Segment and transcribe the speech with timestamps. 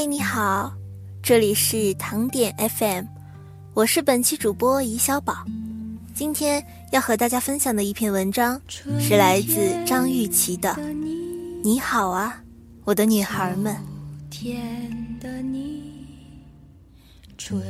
[0.00, 0.72] 嗨，你好，
[1.22, 3.04] 这里是糖点 FM，
[3.74, 5.44] 我是本期主播怡小宝。
[6.14, 8.58] 今天要和大家分享的一篇文章
[8.98, 10.70] 是来自张玉琪的
[11.62, 12.42] 《你好啊，
[12.84, 13.76] 我的女孩们》。
[17.36, 17.62] 春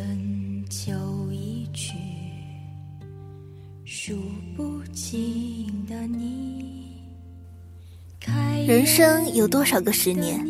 [0.71, 0.93] 秋
[1.33, 1.95] 一去，
[3.85, 4.17] 数
[4.57, 6.79] 不尽的你。
[8.69, 10.47] 人生有多少个十年？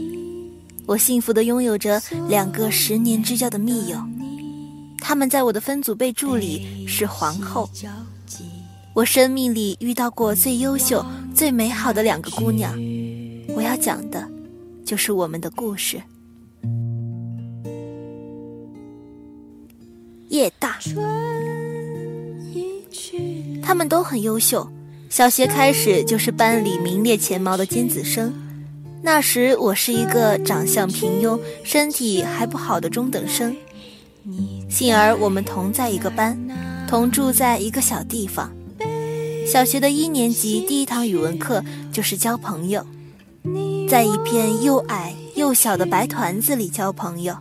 [0.91, 3.97] 我幸福的拥有着两个十年之交的密友，
[4.99, 7.71] 他们在我的分组备注里是皇后。
[8.93, 12.77] 我生命里遇到过最优秀、最美好的两个姑娘，
[13.55, 14.29] 我要讲的，
[14.85, 16.03] 就是我们的故事。
[20.31, 20.77] 叶大，
[23.63, 24.69] 他们都很优秀，
[25.09, 28.35] 小学开始就是班里名列前茅的尖子生。
[29.03, 33.57] 那时我是一个长相平庸、身体还不好的中等生，
[34.69, 36.39] 幸而我们同在一个班，
[36.87, 38.53] 同住在一个小地方。
[39.47, 42.87] 小学的一年级第一堂语文课就是交朋友，
[43.89, 47.37] 在一片又矮又小的白团子里交朋友。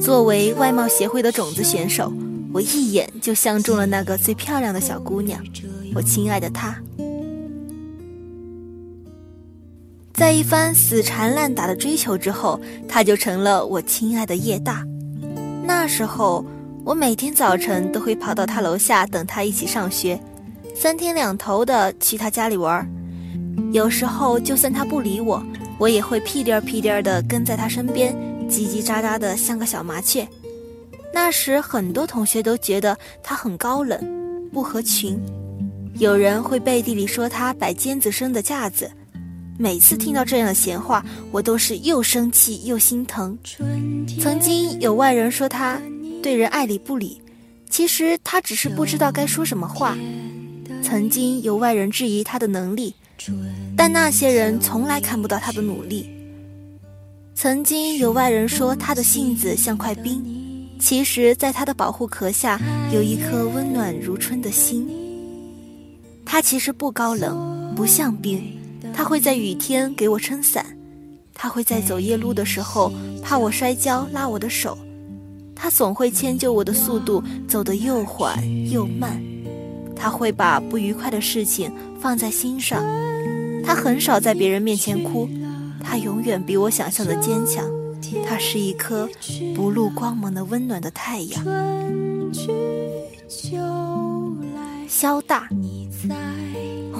[0.00, 2.12] 作为外貌协会的种子选手，
[2.52, 5.42] 我一眼就相中了那个最漂亮的小姑娘，
[5.94, 6.76] 我亲爱的她。
[10.16, 14.82] 在一番死缠烂打的追求之后，他就成了我亲爱的叶大。
[15.62, 16.42] 那时候，
[16.86, 20.18] 我每天早晨都会跑到他楼下等他一起上学，
[20.74, 22.90] 三天两头的去他家里玩。
[23.72, 25.44] 有时候，就算他不理我，
[25.76, 28.16] 我也会屁颠儿屁颠儿的跟在他身边，
[28.48, 30.26] 叽叽喳喳的像个小麻雀。
[31.12, 34.00] 那时，很多同学都觉得他很高冷，
[34.50, 35.20] 不合群，
[35.98, 38.90] 有人会背地里说他摆尖子生的架子。
[39.58, 43.36] 每次听到这样的闲话，我都是又生气又心疼。
[44.20, 45.80] 曾经有外人说他
[46.22, 47.20] 对人爱理不理，
[47.70, 49.96] 其实他只是不知道该说什么话。
[50.82, 52.94] 曾经有外人质疑他的能力，
[53.76, 56.08] 但那些人从来看不到他的努力。
[57.34, 60.22] 曾经有外人说他的性子像块冰，
[60.78, 62.60] 其实在他的保护壳下
[62.92, 64.88] 有一颗温暖如春的心。
[66.24, 68.42] 他其实不高冷，不像冰。
[68.96, 70.64] 他会在雨天给我撑伞，
[71.34, 72.90] 他会在走夜路的时候
[73.22, 74.76] 怕我摔跤拉我的手，
[75.54, 79.22] 他总会迁就我的速度走得又缓又慢，
[79.94, 81.70] 他会把不愉快的事情
[82.00, 82.82] 放在心上，
[83.62, 85.28] 他很少在别人面前哭，
[85.84, 87.64] 他永远比我想象的坚强，
[88.26, 89.06] 他是一颗
[89.54, 91.44] 不露光芒的温暖的太阳。
[94.88, 95.46] 萧大。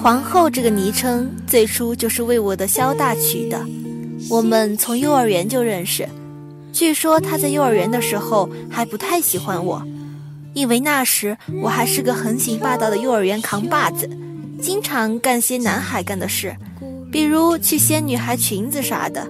[0.07, 3.61] 皇后这个昵称最初就是为我的萧大取的，
[4.29, 6.07] 我们从幼儿园就认识。
[6.71, 9.85] 据说他在幼儿园的时候还不太喜欢我，
[10.53, 14.09] 因为那时我还是个横行霸道的幼儿园扛把子，
[14.61, 16.55] 经常干些男孩干的事，
[17.11, 19.27] 比如去掀女孩裙子啥的。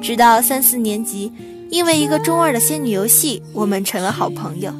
[0.00, 1.32] 直到三四年级，
[1.70, 4.72] 因为一个中二的仙女游戏，我们成了好朋友。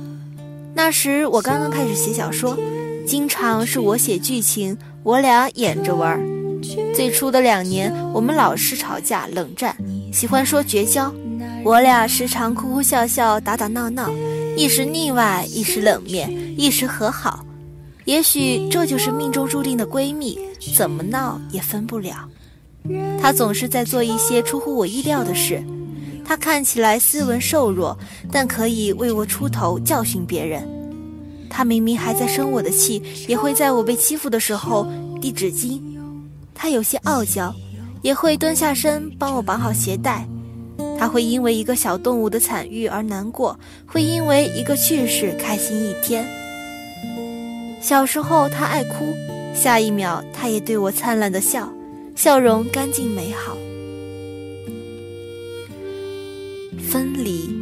[0.75, 2.57] 那时我刚刚开始写小说。
[3.05, 6.21] 经常是我写剧情，我俩演着玩儿。
[6.95, 9.77] 最初的两年，我们老是吵架、冷战，
[10.13, 11.13] 喜欢说绝交。
[11.65, 14.11] 我俩时常哭哭笑笑、打打闹闹，
[14.57, 17.45] 一时腻歪，一时冷面，一时和好。
[18.05, 20.39] 也许这就是命中注定的闺蜜，
[20.77, 22.29] 怎么闹也分不了。
[23.21, 25.63] 她总是在做一些出乎我意料的事。
[26.25, 27.97] 她看起来斯文瘦弱，
[28.31, 30.67] 但可以为我出头，教训别人。
[31.51, 34.87] 他明明还在生我的气，也会在我被欺负的时候
[35.21, 35.81] 递纸巾。
[36.55, 37.55] 他有些傲娇，
[38.03, 40.27] 也会蹲下身帮我绑好鞋带。
[40.99, 46.27] 他会因为一个小动物的惨遇而难过，会因为一个趣事开心一天。
[47.81, 49.15] 小时候他爱哭，
[49.55, 51.73] 下一秒他也对我灿烂的笑，
[52.17, 53.57] 笑容干净美好。
[56.91, 57.58] 分离。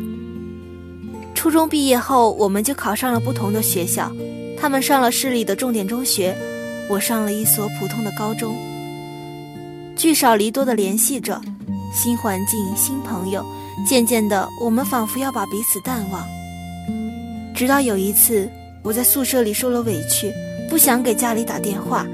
[1.47, 4.11] 初中毕业后，我们就考上了不同的学校。
[4.59, 6.37] 他们上了市里的重点中学，
[6.91, 8.57] 我上了一所普通的高中。
[9.95, 11.41] 聚少离多的联系着，
[11.95, 13.47] 新环境、新朋友，
[13.87, 16.27] 渐渐的，我们仿佛要把彼此淡忘。
[17.55, 18.51] 直到有一次，
[18.83, 20.35] 我在宿舍里受了委屈，
[20.69, 22.05] 不想给家里打电话，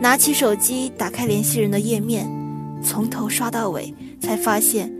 [0.00, 2.26] 拿起手机打开联系人的页面，
[2.82, 4.90] 从头刷到尾，才发现，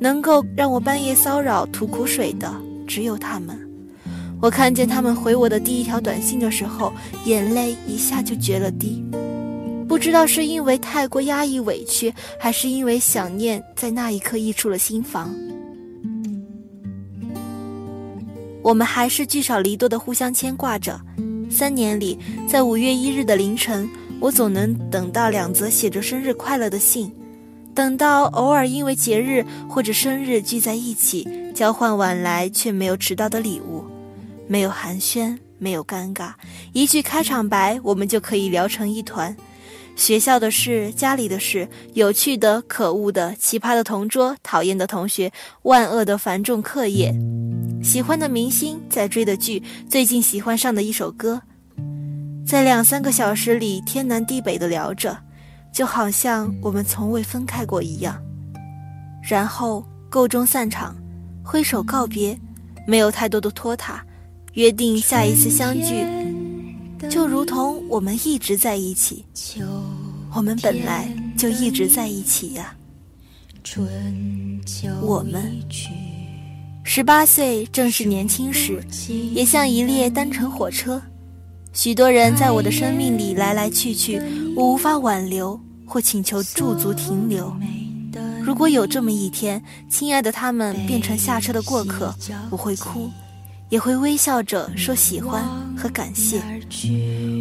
[0.00, 2.50] 能够让我半夜骚扰、吐苦水的。
[2.86, 3.58] 只有他们。
[4.40, 6.92] 我看见他们回我的第一条短信的时候
[7.24, 9.02] 眼泪一下就决了堤。
[9.88, 15.34] 不知道是因为太过压抑委屈还是因为想念在那一刻溢出了心房。
[18.62, 21.00] 我们还是聚少离多的互相牵挂着。
[21.48, 22.18] 三年里
[22.48, 23.88] 在五月一日的凌晨
[24.18, 27.10] 我总能等到两则写着生日快乐的信。
[27.74, 33.82] 等到偶尔因为节日或者生日聚在一起交换晚来却没有迟到的礼物，
[34.46, 36.34] 没有寒暄，没有尴尬，
[36.74, 39.34] 一句开场白，我们就可以聊成一团。
[39.96, 45.32] 学校的事，家里的事，有趣的、可恶的、奇葩的同桌，讨厌的同学，
[45.62, 47.10] 万恶的繁重课业，
[47.82, 51.40] 喜欢的明星，在追的剧，最近喜欢上的一首歌，
[52.46, 55.16] 在两三个小时里天南地北的聊着，
[55.72, 58.22] 就好像我们从未分开过一样。
[59.26, 60.94] 然后够钟散场，
[61.48, 62.36] 挥手告别，
[62.88, 64.02] 没有太多的拖沓，
[64.54, 66.04] 约定下一次相聚。
[67.08, 69.24] 就如同我们一直在一起，
[70.34, 71.08] 我们本来
[71.38, 72.74] 就一直在一起呀。
[75.00, 75.56] 我们
[76.82, 78.82] 十八岁正是年轻时，
[79.32, 81.00] 也像一列单程火车，
[81.72, 84.20] 许多人在我的生命里来来去去，
[84.56, 87.56] 我无法挽留或请求驻足停留。
[88.46, 89.60] 如果有这么一天，
[89.90, 92.14] 亲爱的他们变成下车的过客，
[92.48, 93.10] 我会哭。
[93.68, 95.42] 也会微笑着说喜欢
[95.76, 96.40] 和感谢。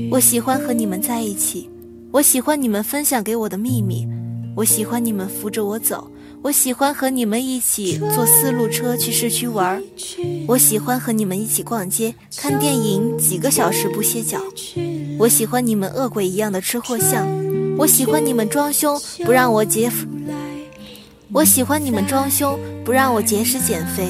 [0.10, 1.70] 我喜欢和你们在一起，
[2.12, 4.08] 我喜欢你们分享给我的秘密，
[4.56, 6.10] 我喜欢你们扶着我走，
[6.42, 9.80] 我喜欢和你们一起坐四路车去市区玩，
[10.48, 14.42] 我喜欢和你们一起逛街看电影几个小时不歇脚，
[15.20, 17.28] 我喜欢你们恶鬼一样的吃货相，
[17.78, 19.92] 我喜欢你们装凶不让我节，
[21.36, 24.08] 我喜欢你们装修不让我节食减肥。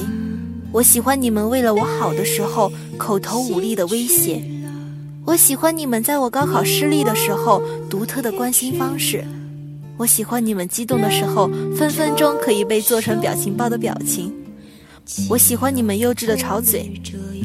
[0.70, 4.40] 我喜欢你们为了我好的时候口头武力的威胁，
[5.24, 9.24] 我喜欢你们在我高考失利的时候独特的关心方式，
[9.96, 14.32] 我喜欢你们激动的时候分分钟可以被做成表情包的表情，
[15.28, 16.92] 我喜欢你们幼稚的吵嘴，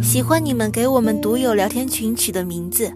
[0.03, 2.93] 喜欢你们给我们独有聊天群取的名字，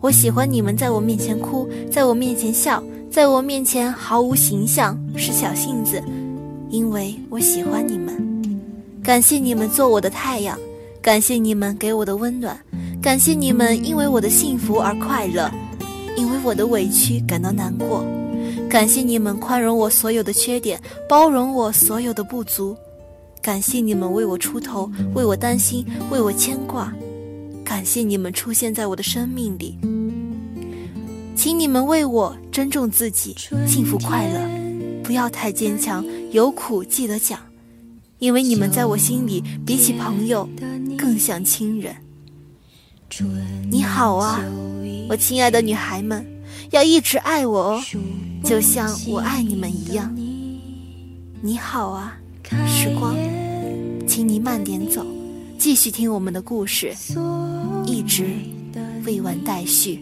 [0.00, 6.02] 我喜欢你们在我面前哭，在我面前笑，在我面前毫无形象是小性子，
[6.70, 8.16] 因为我喜欢你们。
[9.02, 10.58] 感谢你们做我的太阳，
[11.00, 12.56] 感谢你们给我的温暖，
[13.00, 15.50] 感谢你们因为我的幸福而快乐，
[16.16, 18.04] 因为我的委屈感到难过，
[18.68, 20.78] 感谢你们宽容我所有的缺点，
[21.08, 22.76] 包容我所有的不足，
[23.40, 26.92] 感谢你们为我出头，为我担心，为我牵挂，
[27.64, 29.78] 感谢你们出现在我的生命里，
[31.38, 33.32] 请你们为我珍重自己，
[33.64, 34.40] 幸福快乐，
[35.04, 37.38] 不要太坚强，有苦记得讲。
[38.18, 40.48] 因为你们在我心里，比起朋友，
[40.98, 41.94] 更像亲人。
[43.70, 44.40] 你好啊，
[45.08, 46.26] 我亲爱的女孩们，
[46.72, 47.82] 要一直爱我哦，
[48.42, 50.12] 就像我爱你们一样。
[51.40, 52.18] 你好啊，
[52.66, 53.14] 时光，
[54.08, 55.06] 请你慢点走，
[55.56, 56.92] 继续听我们的故事，
[57.86, 58.26] 一直
[59.04, 60.00] 未完待续。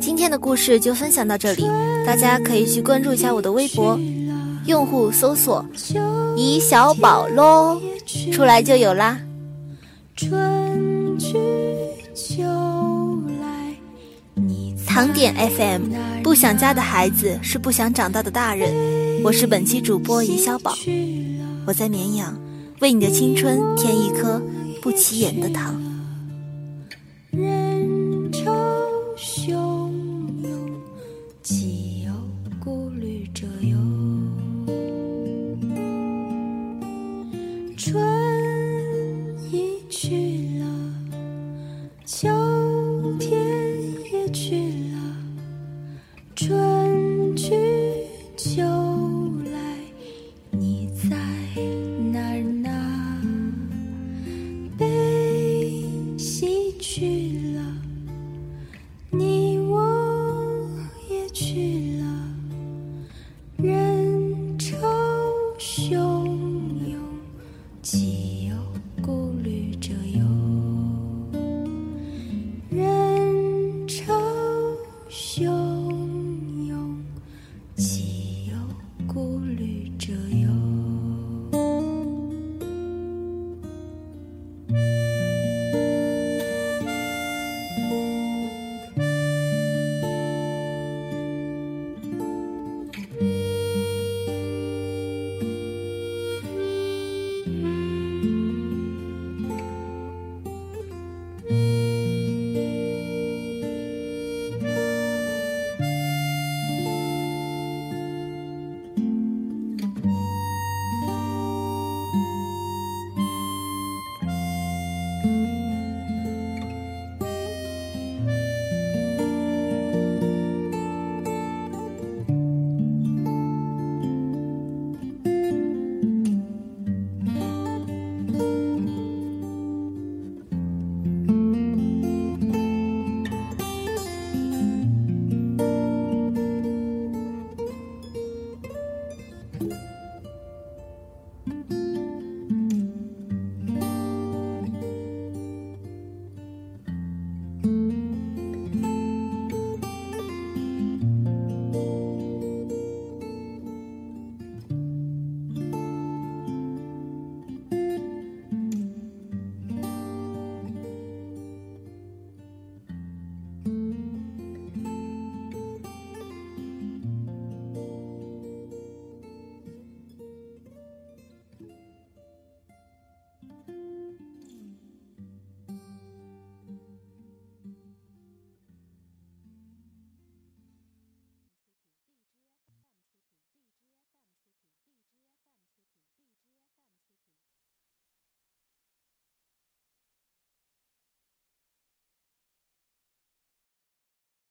[0.00, 1.64] 今天的故事就分享到这里，
[2.06, 3.98] 大家可以去关注一下我的微博，
[4.66, 5.64] 用户搜索
[6.36, 7.80] “怡小宝”咯，
[8.30, 9.18] 出来就有啦。
[14.86, 19.01] 糖点 FM，不想家的孩子是不想长大的大人。
[19.24, 20.74] 我是本期主播尹小宝，
[21.64, 22.36] 我在绵阳
[22.80, 24.42] 为你的青春添一颗
[24.82, 25.80] 不起眼的糖。
[27.30, 28.52] 人潮
[29.16, 29.52] 汹
[30.42, 30.70] 涌，
[31.40, 32.12] 岂有
[32.58, 33.78] 顾虑者有？
[37.76, 38.04] 春
[39.52, 40.66] 已去了，
[42.04, 42.51] 秋。